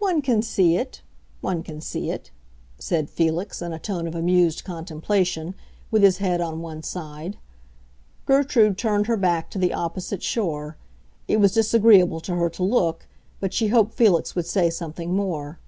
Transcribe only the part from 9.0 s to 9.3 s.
her